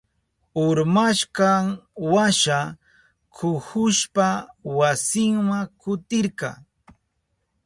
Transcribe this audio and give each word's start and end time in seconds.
Urmashkanwasha 0.65 2.59
kuhushpa 3.35 4.27
wasinma 4.77 5.59
kutirka. 5.81 6.49